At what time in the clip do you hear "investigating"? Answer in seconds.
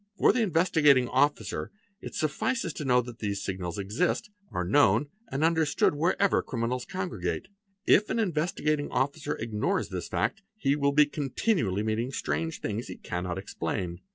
0.41-1.07